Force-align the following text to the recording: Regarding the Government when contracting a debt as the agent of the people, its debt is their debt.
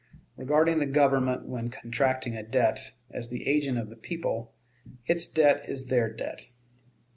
Regarding 0.35 0.79
the 0.79 0.87
Government 0.87 1.45
when 1.45 1.69
contracting 1.69 2.35
a 2.35 2.41
debt 2.41 2.93
as 3.11 3.29
the 3.29 3.45
agent 3.47 3.77
of 3.77 3.89
the 3.91 3.95
people, 3.95 4.51
its 5.05 5.27
debt 5.27 5.69
is 5.69 5.89
their 5.89 6.11
debt. 6.11 6.51